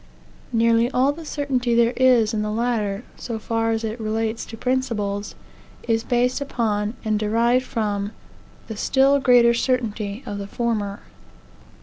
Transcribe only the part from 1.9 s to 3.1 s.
is in the latter,